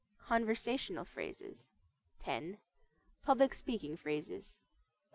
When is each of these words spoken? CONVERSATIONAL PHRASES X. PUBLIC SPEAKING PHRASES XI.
CONVERSATIONAL 0.17 1.05
PHRASES 1.05 1.67
X. 2.25 2.55
PUBLIC 3.21 3.53
SPEAKING 3.53 3.97
PHRASES 3.97 4.55
XI. 4.55 4.57